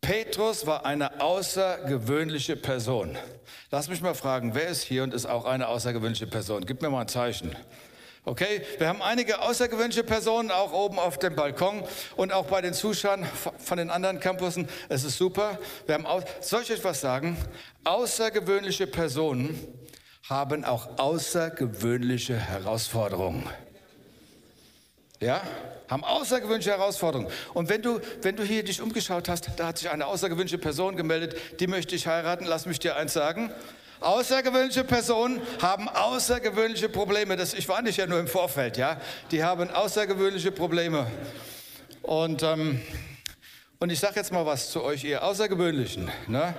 [0.00, 3.18] Petrus war eine außergewöhnliche Person.
[3.70, 6.64] Lass mich mal fragen, wer ist hier und ist auch eine außergewöhnliche Person?
[6.64, 7.54] Gib mir mal ein Zeichen.
[8.24, 11.84] Okay, wir haben einige außergewöhnliche Personen auch oben auf dem Balkon
[12.16, 13.26] und auch bei den Zuschauern
[13.58, 14.66] von den anderen Campussen.
[14.88, 15.58] Es ist super.
[15.84, 16.06] Wir haben
[16.40, 17.36] soll ich euch was sagen?
[17.84, 19.58] Außergewöhnliche Personen
[20.26, 23.46] haben auch außergewöhnliche Herausforderungen.
[25.20, 25.42] Ja?
[25.88, 27.30] Haben außergewöhnliche Herausforderungen.
[27.52, 30.96] Und wenn du, wenn du hier dich umgeschaut hast, da hat sich eine außergewöhnliche Person
[30.96, 33.52] gemeldet, die möchte ich heiraten, lass mich dir eins sagen.
[34.00, 37.36] Außergewöhnliche Personen haben außergewöhnliche Probleme.
[37.36, 38.98] Das, ich war nicht ja nur im Vorfeld, ja.
[39.30, 41.06] Die haben außergewöhnliche Probleme.
[42.00, 42.80] Und, ähm,
[43.78, 46.10] und ich sage jetzt mal was zu euch, ihr Außergewöhnlichen.
[46.28, 46.54] Ne?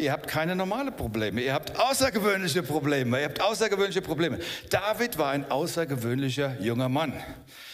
[0.00, 4.38] Ihr habt keine normale Probleme, ihr habt außergewöhnliche Probleme, ihr habt außergewöhnliche Probleme.
[4.70, 7.20] David war ein außergewöhnlicher junger Mann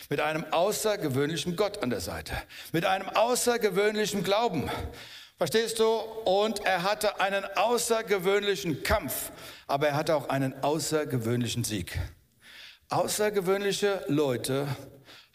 [0.08, 2.32] mit einem außergewöhnlichen Gott an der Seite,
[2.72, 4.70] mit einem außergewöhnlichen Glauben.
[5.36, 5.84] Verstehst du?
[5.84, 9.30] Und er hatte einen außergewöhnlichen Kampf,
[9.66, 11.98] aber er hatte auch einen außergewöhnlichen Sieg.
[12.88, 14.66] Außergewöhnliche Leute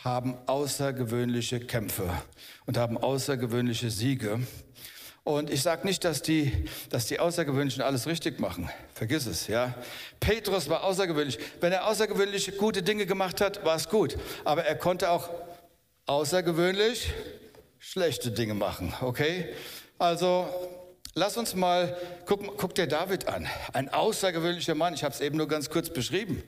[0.03, 2.09] haben außergewöhnliche Kämpfe
[2.65, 4.39] und haben außergewöhnliche Siege.
[5.29, 8.67] Und ich sage nicht, dass die, dass die Außergewöhnlichen alles richtig machen.
[8.95, 9.75] Vergiss es, ja.
[10.19, 11.37] Petrus war außergewöhnlich.
[11.61, 14.17] Wenn er außergewöhnlich gute Dinge gemacht hat, war es gut.
[14.43, 15.29] Aber er konnte auch
[16.07, 17.13] außergewöhnlich
[17.77, 19.49] schlechte Dinge machen, okay?
[19.99, 20.49] Also
[21.13, 23.47] lass uns mal, guck, guck dir David an.
[23.71, 26.41] Ein außergewöhnlicher Mann, ich habe es eben nur ganz kurz beschrieben.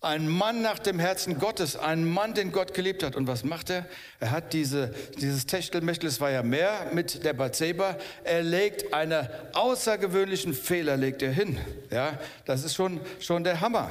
[0.00, 3.16] Ein Mann nach dem Herzen Gottes, ein Mann, den Gott geliebt hat.
[3.16, 3.84] Und was macht er?
[4.20, 7.96] Er hat diese, dieses Techtelmechtel, es war ja mehr mit der Bathseba.
[8.22, 11.58] Er legt einen außergewöhnlichen Fehler, legt er hin.
[11.90, 13.90] Ja, das ist schon, schon der Hammer.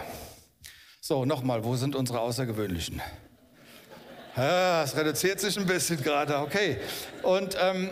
[1.02, 3.02] So, nochmal, wo sind unsere Außergewöhnlichen?
[4.38, 6.78] Ja, es reduziert sich ein bisschen gerade, okay.
[7.22, 7.90] Und ähm,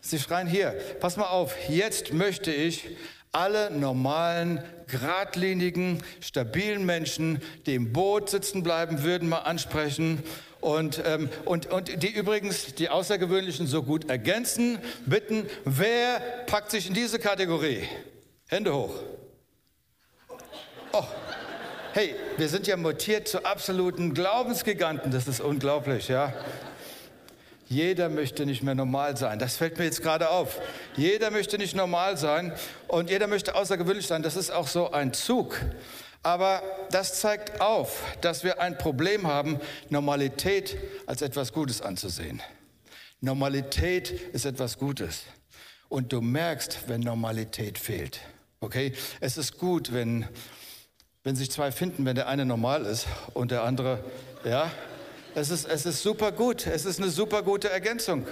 [0.00, 2.96] sie schreien hier, pass mal auf, jetzt möchte ich
[3.32, 10.22] alle normalen, geradlinigen, stabilen Menschen, die im Boot sitzen bleiben würden, mal ansprechen
[10.60, 16.88] und, ähm, und, und die übrigens die Außergewöhnlichen so gut ergänzen, bitten, wer packt sich
[16.88, 17.84] in diese Kategorie?
[18.48, 18.94] Hände hoch.
[20.92, 21.04] Oh.
[21.92, 26.32] Hey, wir sind ja mutiert zu absoluten Glaubensgiganten, das ist unglaublich, ja.
[27.68, 29.38] Jeder möchte nicht mehr normal sein.
[29.38, 30.58] Das fällt mir jetzt gerade auf.
[30.96, 32.52] Jeder möchte nicht normal sein
[32.86, 34.22] und jeder möchte außergewöhnlich sein.
[34.22, 35.60] Das ist auch so ein Zug.
[36.22, 42.42] Aber das zeigt auf, dass wir ein Problem haben, Normalität als etwas Gutes anzusehen.
[43.20, 45.24] Normalität ist etwas Gutes.
[45.88, 48.20] Und du merkst, wenn Normalität fehlt.
[48.60, 48.92] Okay?
[49.20, 50.26] Es ist gut, wenn,
[51.22, 54.02] wenn sich zwei finden, wenn der eine normal ist und der andere,
[54.44, 54.70] ja,
[55.34, 56.66] es ist, es ist super gut.
[56.66, 58.26] Es ist eine super gute Ergänzung.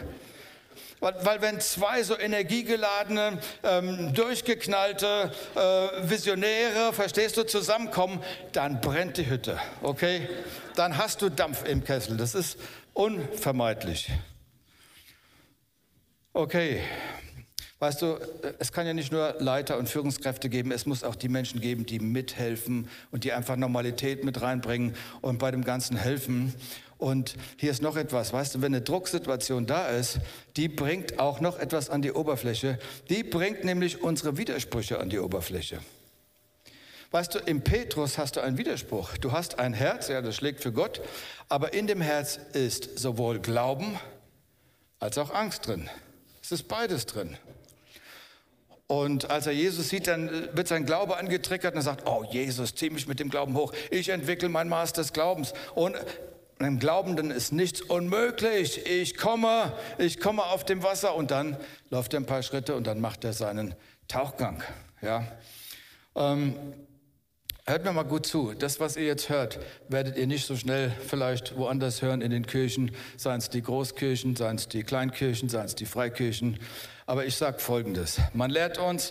[1.00, 9.18] Weil, weil wenn zwei so energiegeladene, ähm, durchgeknallte äh, Visionäre, verstehst du, zusammenkommen, dann brennt
[9.18, 10.28] die Hütte, okay?
[10.74, 12.16] Dann hast du Dampf im Kessel.
[12.16, 12.58] Das ist
[12.94, 14.10] unvermeidlich.
[16.32, 16.82] Okay,
[17.78, 18.16] Weißt du,
[18.58, 21.84] es kann ja nicht nur Leiter und Führungskräfte geben, es muss auch die Menschen geben,
[21.84, 26.54] die mithelfen und die einfach Normalität mit reinbringen und bei dem Ganzen helfen.
[26.98, 30.18] Und hier ist noch etwas, weißt du, wenn eine Drucksituation da ist,
[30.56, 32.78] die bringt auch noch etwas an die Oberfläche.
[33.10, 35.80] Die bringt nämlich unsere Widersprüche an die Oberfläche.
[37.10, 39.16] Weißt du, im Petrus hast du einen Widerspruch.
[39.18, 41.00] Du hast ein Herz, ja, das schlägt für Gott,
[41.48, 43.98] aber in dem Herz ist sowohl Glauben
[44.98, 45.88] als auch Angst drin.
[46.42, 47.36] Es ist beides drin.
[48.86, 52.74] Und als er Jesus sieht, dann wird sein Glaube angetriggert und er sagt, oh Jesus,
[52.74, 53.72] zieh mich mit dem Glauben hoch.
[53.90, 55.54] Ich entwickle mein Maß des Glaubens.
[55.74, 55.96] Und
[56.58, 58.86] einem Glaubenden ist nichts unmöglich.
[58.86, 61.14] Ich komme, ich komme auf dem Wasser.
[61.14, 61.56] Und dann
[61.90, 63.74] läuft er ein paar Schritte und dann macht er seinen
[64.08, 64.62] Tauchgang.
[65.02, 65.26] Ja.
[66.14, 66.54] Ähm,
[67.68, 68.54] Hört mir mal gut zu.
[68.54, 72.46] Das, was ihr jetzt hört, werdet ihr nicht so schnell vielleicht woanders hören in den
[72.46, 76.60] Kirchen, seien es die Großkirchen, seien es die Kleinkirchen, seien es die Freikirchen.
[77.06, 78.20] Aber ich sage Folgendes.
[78.34, 79.10] Man lehrt uns,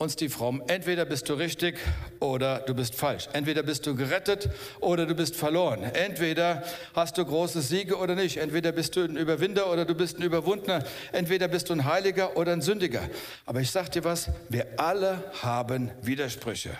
[0.00, 1.78] uns die Fromm, entweder bist du richtig
[2.20, 3.28] oder du bist falsch.
[3.34, 4.48] Entweder bist du gerettet
[4.80, 5.82] oder du bist verloren.
[5.82, 6.62] Entweder
[6.94, 8.38] hast du große Siege oder nicht.
[8.38, 10.84] Entweder bist du ein Überwinder oder du bist ein Überwundener.
[11.12, 13.10] Entweder bist du ein Heiliger oder ein Sündiger.
[13.44, 16.70] Aber ich sage dir was, wir alle haben Widersprüche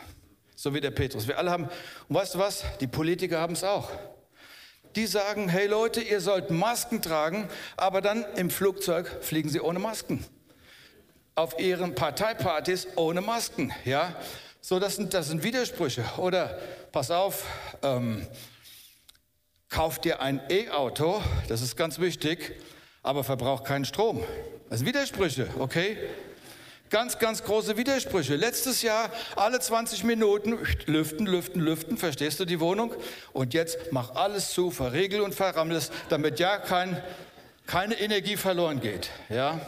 [0.57, 1.27] so wie der Petrus.
[1.27, 1.71] Wir alle haben,
[2.09, 3.91] und weißt du was, die Politiker haben es auch.
[4.95, 9.79] Die sagen, hey Leute, ihr sollt Masken tragen, aber dann im Flugzeug fliegen sie ohne
[9.79, 10.23] Masken.
[11.35, 14.15] Auf ihren Parteipartys ohne Masken, ja.
[14.61, 16.05] So, das sind, das sind Widersprüche.
[16.19, 16.59] Oder,
[16.93, 17.45] pass auf,
[17.83, 18.27] ähm,
[19.71, 22.53] kauf dir ein E-Auto, das ist ganz wichtig,
[23.03, 24.23] aber verbraucht keinen Strom.
[24.69, 25.97] Das sind Widersprüche, okay?
[26.91, 28.35] Ganz, ganz große Widersprüche.
[28.35, 32.93] Letztes Jahr alle 20 Minuten lüften, lüften, lüften, verstehst du die Wohnung?
[33.33, 37.01] Und jetzt mach alles zu, verriegel und verrammel es, damit ja kein,
[37.65, 39.11] keine Energie verloren geht.
[39.29, 39.61] Ja?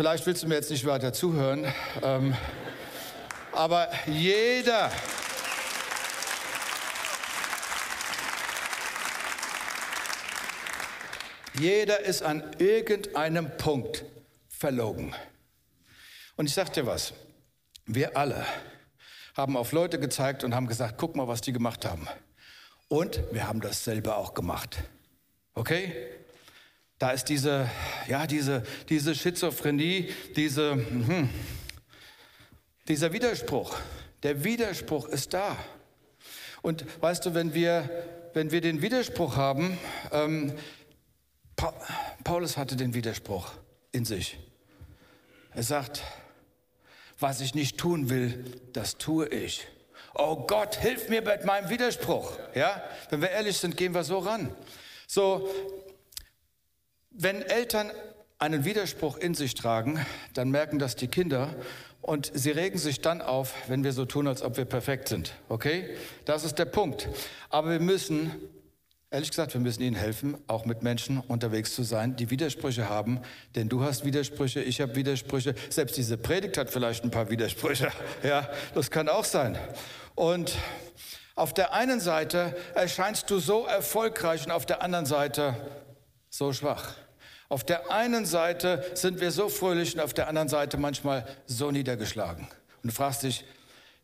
[0.00, 1.70] Vielleicht willst du mir jetzt nicht weiter zuhören,
[2.02, 2.34] ähm,
[3.52, 4.90] aber jeder,
[11.52, 14.06] jeder ist an irgendeinem Punkt
[14.48, 15.14] verlogen.
[16.36, 17.12] Und ich sage dir was,
[17.84, 18.46] wir alle
[19.36, 22.08] haben auf Leute gezeigt und haben gesagt, guck mal, was die gemacht haben.
[22.88, 24.78] Und wir haben das selber auch gemacht.
[25.52, 26.19] Okay?
[27.00, 27.66] Da ist diese,
[28.08, 31.30] ja, diese, diese Schizophrenie, diese, hm,
[32.88, 33.74] dieser Widerspruch.
[34.22, 35.56] Der Widerspruch ist da.
[36.60, 37.88] Und weißt du, wenn wir,
[38.34, 39.78] wenn wir den Widerspruch haben,
[40.12, 40.52] ähm,
[42.22, 43.50] Paulus hatte den Widerspruch
[43.92, 44.38] in sich.
[45.54, 46.02] Er sagt,
[47.18, 49.66] was ich nicht tun will, das tue ich.
[50.14, 52.38] Oh Gott, hilf mir bei meinem Widerspruch.
[52.54, 54.54] Ja, wenn wir ehrlich sind, gehen wir so ran.
[55.06, 55.48] So,
[57.10, 57.90] wenn Eltern
[58.38, 61.54] einen Widerspruch in sich tragen, dann merken das die Kinder
[62.00, 65.34] und sie regen sich dann auf, wenn wir so tun, als ob wir perfekt sind.
[65.48, 65.90] Okay?
[66.24, 67.08] Das ist der Punkt.
[67.50, 68.30] Aber wir müssen
[69.12, 73.20] Ehrlich gesagt, wir müssen ihnen helfen, auch mit Menschen unterwegs zu sein, die Widersprüche haben.
[73.56, 75.56] Denn du hast Widersprüche, ich habe Widersprüche.
[75.68, 77.90] Selbst diese Predigt hat vielleicht ein paar Widersprüche.
[78.22, 79.58] Ja, das kann auch sein.
[80.14, 80.54] Und
[81.34, 85.56] auf der einen Seite erscheinst du so erfolgreich und auf der anderen Seite
[86.30, 86.94] so schwach.
[87.48, 91.70] Auf der einen Seite sind wir so fröhlich und auf der anderen Seite manchmal so
[91.70, 92.46] niedergeschlagen.
[92.82, 93.44] Und du fragst dich,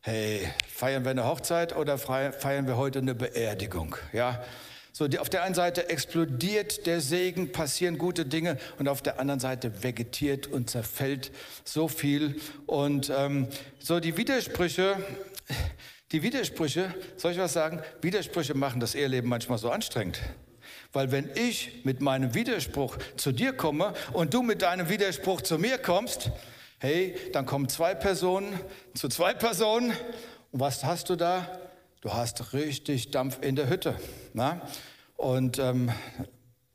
[0.00, 3.96] hey, feiern wir eine Hochzeit oder feiern wir heute eine Beerdigung?
[4.12, 4.44] Ja,
[4.92, 9.20] so, die, auf der einen Seite explodiert der Segen, passieren gute Dinge und auf der
[9.20, 11.32] anderen Seite vegetiert und zerfällt
[11.64, 12.40] so viel.
[12.64, 13.46] Und ähm,
[13.78, 14.96] so die Widersprüche,
[16.12, 17.82] die Widersprüche, soll ich was sagen?
[18.00, 20.18] Widersprüche machen das Eheleben manchmal so anstrengend.
[20.96, 25.58] Weil wenn ich mit meinem Widerspruch zu dir komme und du mit deinem Widerspruch zu
[25.58, 26.30] mir kommst,
[26.78, 28.58] hey, dann kommen zwei Personen
[28.94, 29.90] zu zwei Personen.
[30.52, 31.46] Und was hast du da?
[32.00, 33.94] Du hast richtig Dampf in der Hütte.
[34.32, 34.62] Na?
[35.18, 35.92] Und ähm,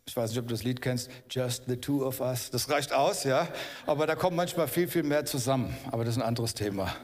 [0.06, 2.52] ich weiß nicht, ob du das Lied kennst, Just the Two of Us.
[2.52, 3.48] Das reicht aus, ja.
[3.88, 5.76] Aber da kommt manchmal viel, viel mehr zusammen.
[5.90, 6.96] Aber das ist ein anderes Thema.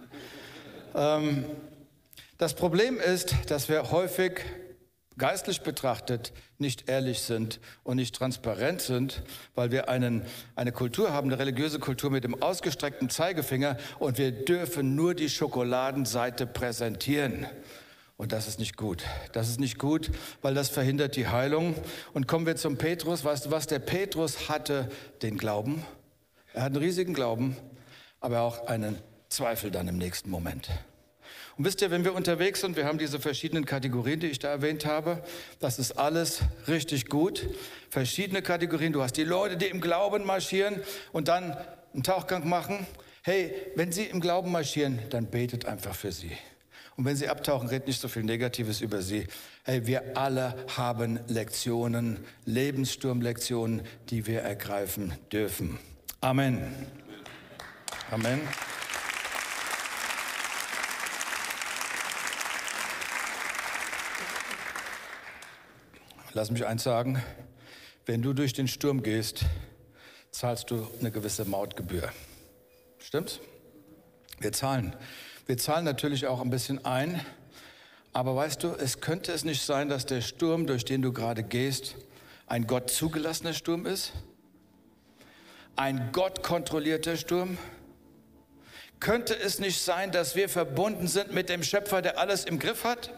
[0.93, 1.45] Ähm,
[2.37, 4.41] das Problem ist, dass wir häufig
[5.17, 9.23] geistlich betrachtet nicht ehrlich sind und nicht transparent sind,
[9.55, 10.23] weil wir einen,
[10.55, 15.29] eine Kultur haben, eine religiöse Kultur mit dem ausgestreckten Zeigefinger und wir dürfen nur die
[15.29, 17.47] Schokoladenseite präsentieren.
[18.17, 19.03] Und das ist nicht gut.
[19.31, 20.09] Das ist nicht gut,
[20.41, 21.75] weil das verhindert die Heilung.
[22.13, 23.23] Und kommen wir zum Petrus.
[23.23, 23.67] Weißt du was?
[23.67, 24.89] Der Petrus hatte
[25.21, 25.85] den Glauben.
[26.53, 27.55] Er hat einen riesigen Glauben,
[28.19, 28.97] aber auch einen
[29.29, 30.67] Zweifel dann im nächsten Moment.
[31.57, 34.49] Und wisst ihr, wenn wir unterwegs sind, wir haben diese verschiedenen Kategorien, die ich da
[34.49, 35.23] erwähnt habe,
[35.59, 37.47] das ist alles richtig gut.
[37.89, 38.93] Verschiedene Kategorien.
[38.93, 41.57] Du hast die Leute, die im Glauben marschieren und dann
[41.93, 42.85] einen Tauchgang machen.
[43.23, 46.31] Hey, wenn sie im Glauben marschieren, dann betet einfach für sie.
[46.95, 49.25] Und wenn sie abtauchen, redet nicht so viel Negatives über sie.
[49.63, 55.79] Hey, wir alle haben Lektionen, Lebenssturmlektionen, die wir ergreifen dürfen.
[56.21, 56.61] Amen.
[58.11, 58.41] Amen.
[66.33, 67.23] Lass mich eins sagen,
[68.05, 69.45] wenn du durch den Sturm gehst,
[70.31, 72.11] zahlst du eine gewisse Mautgebühr.
[72.99, 73.39] Stimmt's?
[74.39, 74.93] Wir zahlen.
[75.45, 77.21] Wir zahlen natürlich auch ein bisschen ein,
[78.11, 81.43] aber weißt du, es könnte es nicht sein, dass der Sturm, durch den du gerade
[81.43, 81.95] gehst,
[82.45, 84.11] ein Gott zugelassener Sturm ist?
[85.77, 87.57] Ein Gott kontrollierter Sturm?
[88.99, 92.83] Könnte es nicht sein, dass wir verbunden sind mit dem Schöpfer, der alles im Griff
[92.83, 93.11] hat?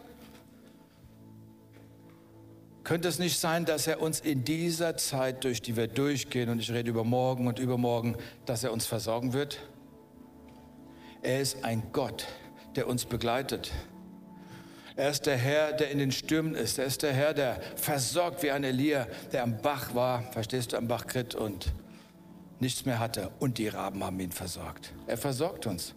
[2.90, 6.58] Könnte es nicht sein, dass er uns in dieser Zeit, durch die wir durchgehen, und
[6.58, 9.60] ich rede über morgen und übermorgen, dass er uns versorgen wird?
[11.22, 12.26] Er ist ein Gott,
[12.74, 13.70] der uns begleitet.
[14.96, 16.80] Er ist der Herr, der in den Stürmen ist.
[16.80, 20.76] Er ist der Herr, der versorgt wie ein Elia, der am Bach war, verstehst du,
[20.76, 21.72] am Bach Krit und
[22.58, 23.30] nichts mehr hatte.
[23.38, 24.92] Und die Raben haben ihn versorgt.
[25.06, 25.94] Er versorgt uns.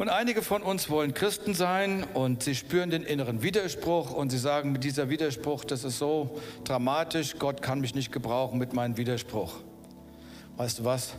[0.00, 4.38] Und einige von uns wollen Christen sein und sie spüren den inneren Widerspruch und sie
[4.38, 8.96] sagen mit dieser Widerspruch, das ist so dramatisch, Gott kann mich nicht gebrauchen mit meinem
[8.96, 9.56] Widerspruch.
[10.56, 11.12] Weißt du was?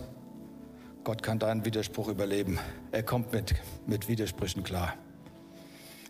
[1.03, 2.57] Gott kann deinen Widerspruch überleben.
[2.91, 3.53] Er kommt mit,
[3.85, 4.95] mit Widersprüchen klar.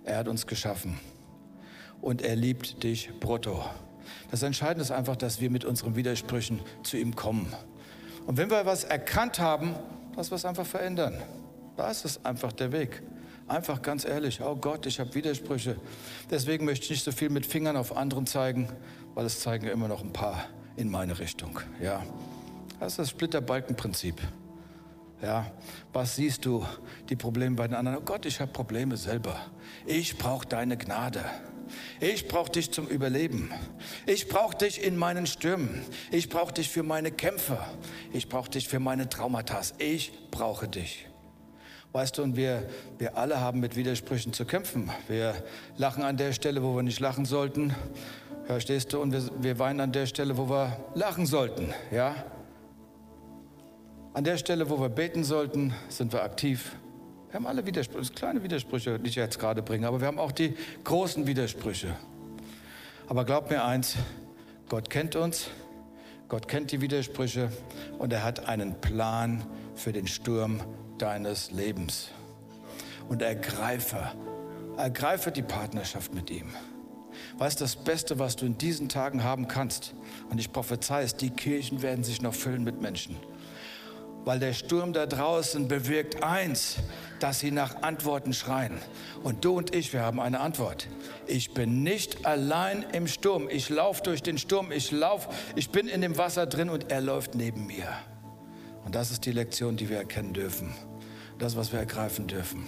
[0.05, 0.97] Er hat uns geschaffen
[1.99, 3.65] und er liebt dich brutto.
[4.31, 7.53] Das Entscheidende ist einfach, dass wir mit unseren Widersprüchen zu ihm kommen.
[8.27, 9.75] Und wenn wir was erkannt haben,
[10.15, 11.21] dass wir es einfach verändern.
[11.77, 13.01] Da ist einfach der Weg.
[13.47, 15.75] Einfach ganz ehrlich, oh Gott, ich habe Widersprüche.
[16.29, 18.69] Deswegen möchte ich nicht so viel mit Fingern auf anderen zeigen,
[19.13, 20.45] weil es zeigen immer noch ein paar
[20.77, 21.59] in meine Richtung.
[21.81, 22.01] Ja,
[22.79, 24.21] das ist das Splitterbalkenprinzip.
[25.21, 25.51] Ja,
[25.93, 26.65] was siehst du?
[27.09, 27.97] Die Probleme bei den anderen.
[27.97, 29.35] Oh Gott, ich habe Probleme selber.
[29.85, 31.23] Ich brauche deine Gnade.
[31.99, 33.51] Ich brauche dich zum Überleben.
[34.05, 35.83] Ich brauche dich in meinen Stürmen.
[36.11, 37.59] Ich brauche dich für meine Kämpfe.
[38.13, 39.61] Ich brauche dich für meine Traumata.
[39.77, 41.10] Ich brauche dich.
[41.93, 42.63] Weißt du, und wir,
[42.99, 44.89] wir alle haben mit Widersprüchen zu kämpfen.
[45.09, 45.35] Wir
[45.75, 47.75] lachen an der Stelle, wo wir nicht lachen sollten.
[48.45, 49.01] Verstehst du?
[49.01, 51.73] Und wir, wir weinen an der Stelle, wo wir lachen sollten.
[51.91, 52.15] Ja?
[54.13, 56.77] An der Stelle, wo wir beten sollten, sind wir aktiv.
[57.29, 60.33] Wir haben alle Widersprüche, kleine Widersprüche, die ich jetzt gerade bringe, aber wir haben auch
[60.33, 61.95] die großen Widersprüche.
[63.07, 63.95] Aber glaub mir eins,
[64.67, 65.47] Gott kennt uns,
[66.27, 67.49] Gott kennt die Widersprüche
[67.99, 70.61] und er hat einen Plan für den Sturm
[71.01, 72.09] deines Lebens.
[73.09, 74.11] Und ergreife,
[74.77, 76.49] ergreife die Partnerschaft mit ihm.
[77.37, 79.93] Weißt das Beste, was du in diesen Tagen haben kannst?
[80.29, 83.17] Und ich prophezei es, die Kirchen werden sich noch füllen mit Menschen
[84.25, 86.77] weil der Sturm da draußen bewirkt eins,
[87.19, 88.77] dass sie nach Antworten schreien.
[89.23, 90.87] Und du und ich, wir haben eine Antwort.
[91.27, 93.47] Ich bin nicht allein im Sturm.
[93.49, 94.71] Ich laufe durch den Sturm.
[94.71, 97.87] Ich laufe, ich bin in dem Wasser drin und er läuft neben mir.
[98.85, 100.73] Und das ist die Lektion, die wir erkennen dürfen.
[101.37, 102.67] Das, was wir ergreifen dürfen.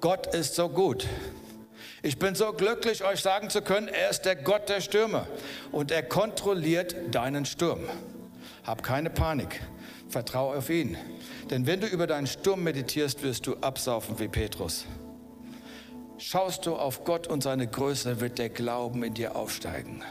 [0.00, 1.06] Gott ist so gut.
[2.02, 5.26] Ich bin so glücklich, euch sagen zu können, er ist der Gott der Stürme
[5.72, 7.80] und er kontrolliert deinen Sturm.
[8.64, 9.60] Hab keine Panik.
[10.08, 10.96] Vertrau auf ihn.
[11.50, 14.86] Denn wenn du über deinen Sturm meditierst, wirst du absaufen wie Petrus.
[16.18, 20.02] Schaust du auf Gott und seine Größe, wird der Glauben in dir aufsteigen.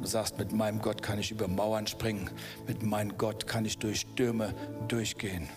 [0.00, 2.30] Du sagst, mit meinem Gott kann ich über Mauern springen,
[2.66, 4.54] mit meinem Gott kann ich durch Stürme
[4.88, 5.48] durchgehen.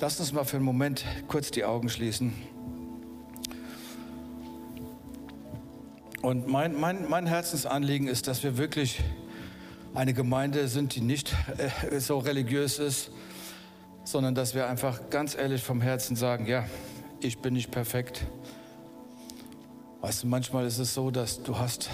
[0.00, 2.32] Lass uns mal für einen Moment kurz die Augen schließen.
[6.22, 9.00] Und mein, mein, mein Herzensanliegen ist, dass wir wirklich
[9.94, 11.34] eine Gemeinde sind, die nicht
[11.90, 13.10] äh, so religiös ist,
[14.04, 16.64] sondern dass wir einfach ganz ehrlich vom Herzen sagen, ja,
[17.20, 18.26] ich bin nicht perfekt.
[20.00, 21.90] Weißt du, manchmal ist es so, dass du hast,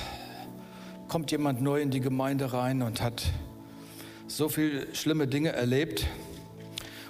[1.09, 3.24] kommt jemand neu in die Gemeinde rein und hat
[4.26, 6.06] so viele schlimme Dinge erlebt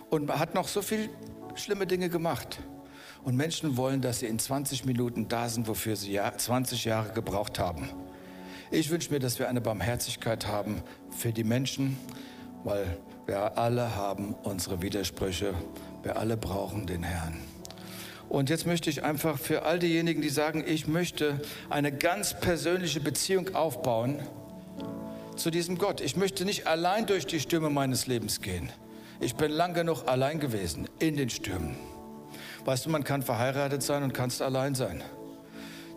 [0.09, 1.09] und hat noch so viele
[1.57, 2.61] schlimme Dinge gemacht.
[3.25, 7.59] Und Menschen wollen, dass sie in 20 Minuten da sind, wofür sie 20 Jahre gebraucht
[7.59, 7.91] haben.
[8.71, 11.99] Ich wünsche mir, dass wir eine Barmherzigkeit haben für die Menschen,
[12.65, 15.55] weil wir alle haben unsere Widersprüche.
[16.03, 17.48] Wir alle brauchen den Herrn.
[18.29, 23.01] Und jetzt möchte ich einfach für all diejenigen, die sagen, ich möchte eine ganz persönliche
[23.01, 24.21] Beziehung aufbauen
[25.37, 26.01] zu diesem Gott.
[26.01, 28.71] Ich möchte nicht allein durch die Stürme meines Lebens gehen.
[29.21, 31.77] Ich bin lang genug allein gewesen in den Stürmen.
[32.65, 35.03] Weißt du, man kann verheiratet sein und kannst allein sein.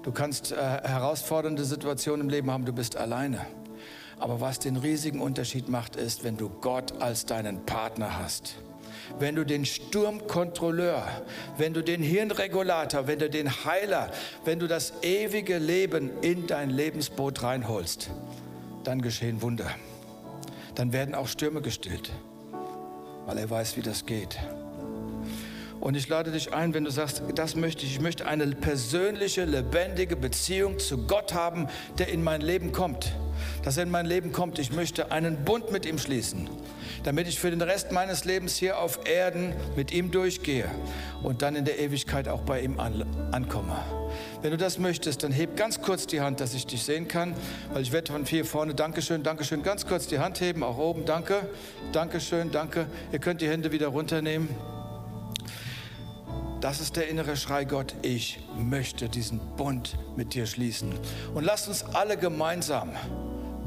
[0.04, 3.46] Du kannst äh, herausfordernde Situationen im Leben haben, du bist alleine.
[4.20, 8.56] Aber was den riesigen Unterschied macht, ist, wenn du Gott als deinen Partner hast
[9.20, 11.07] wenn du den Sturmkontrolleur,
[11.57, 14.12] wenn du den Hirnregulator, wenn du den Heiler,
[14.45, 18.09] wenn du das ewige Leben in dein Lebensboot reinholst,
[18.84, 19.72] dann geschehen Wunder.
[20.76, 22.12] Dann werden auch Stürme gestillt,
[23.26, 24.39] weil er weiß, wie das geht.
[25.82, 29.46] Und ich lade dich ein, wenn du sagst, das möchte ich, ich möchte eine persönliche,
[29.46, 31.68] lebendige Beziehung zu Gott haben,
[31.98, 33.14] der in mein Leben kommt.
[33.64, 34.60] Dass er in mein Leben kommt.
[34.60, 36.48] Ich möchte einen Bund mit ihm schließen,
[37.04, 40.70] damit ich für den Rest meines Lebens hier auf Erden mit ihm durchgehe
[41.24, 43.76] und dann in der Ewigkeit auch bei ihm an, ankomme.
[44.44, 47.34] Wenn du das möchtest, dann heb ganz kurz die Hand, dass ich dich sehen kann,
[47.74, 51.06] weil ich werde von hier vorne, Dankeschön, Dankeschön, ganz kurz die Hand heben, auch oben,
[51.06, 51.42] danke,
[51.92, 52.86] Dankeschön, danke.
[53.12, 54.48] Ihr könnt die Hände wieder runternehmen.
[56.62, 57.95] Das ist der innere Schrei Gott.
[58.03, 60.93] Ich möchte diesen Bund mit dir schließen.
[61.34, 62.91] Und lasst uns alle gemeinsam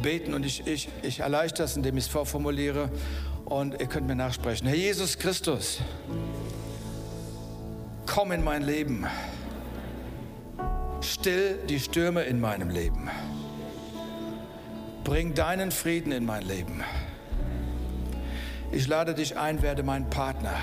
[0.01, 0.33] beten.
[0.33, 2.89] Und ich, ich, ich erleichtere es, indem ich es vorformuliere.
[3.47, 4.69] Und ihr könnt mir nachsprechen.
[4.69, 5.81] Herr Jesus Christus,
[8.07, 9.05] komm in mein Leben.
[11.01, 13.11] Still die Stürme in meinem Leben.
[15.03, 16.85] Bring deinen Frieden in mein Leben.
[18.71, 20.55] Ich lade dich ein, werde mein Partner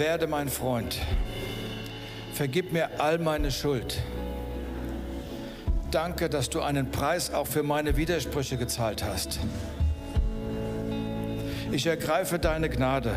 [0.00, 0.98] werde mein Freund.
[2.32, 3.98] Vergib mir all meine Schuld.
[5.90, 9.38] Danke, dass du einen Preis auch für meine Widersprüche gezahlt hast.
[11.70, 13.14] Ich ergreife deine Gnade.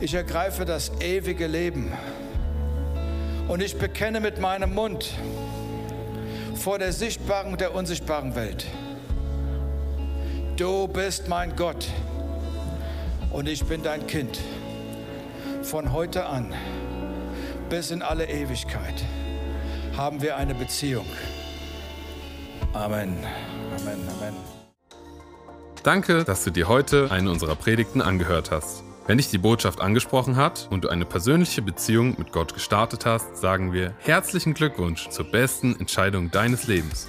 [0.00, 1.92] Ich ergreife das ewige Leben.
[3.46, 5.12] Und ich bekenne mit meinem Mund
[6.56, 8.66] vor der sichtbaren und der unsichtbaren Welt,
[10.56, 11.86] du bist mein Gott
[13.30, 14.40] und ich bin dein Kind
[15.66, 16.54] von heute an
[17.68, 19.04] bis in alle Ewigkeit
[19.96, 21.06] haben wir eine Beziehung.
[22.72, 23.16] Amen.
[23.80, 24.08] Amen.
[24.08, 24.34] Amen.
[25.82, 28.84] Danke, dass du dir heute eine unserer Predigten angehört hast.
[29.08, 33.36] Wenn dich die Botschaft angesprochen hat und du eine persönliche Beziehung mit Gott gestartet hast,
[33.36, 37.08] sagen wir herzlichen Glückwunsch zur besten Entscheidung deines Lebens.